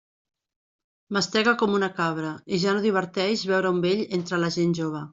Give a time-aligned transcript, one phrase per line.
[1.17, 5.09] Mastegue com una cabra i ja no diverteix veure un vell entre la gent jove.